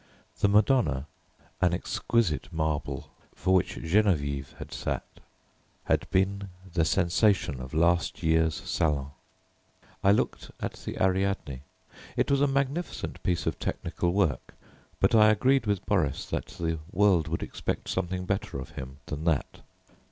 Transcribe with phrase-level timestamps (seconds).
[0.39, 1.05] The "Madonna,"
[1.61, 5.19] an exquisite marble for which Geneviève had sat,
[5.83, 9.11] had been the sensation of last year's Salon.
[10.03, 11.61] I looked at the Ariadne.
[12.17, 14.55] It was a magnificent piece of technical work,
[14.99, 19.25] but I agreed with Boris that the world would expect something better of him than
[19.25, 19.61] that.